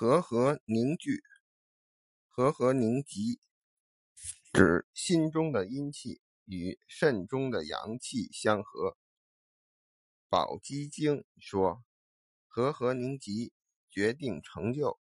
[0.00, 1.22] 和合凝聚，
[2.30, 3.38] 和合凝集，
[4.50, 8.96] 指心中的阴气与肾中的阳气相合。
[10.30, 11.84] 宝鸡经说
[12.48, 13.52] ：“和合凝集，
[13.90, 14.98] 决定成就。”